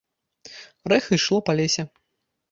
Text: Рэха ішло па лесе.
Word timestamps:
Рэха 0.93 1.11
ішло 1.17 1.37
па 1.49 1.55
лесе. 1.59 1.83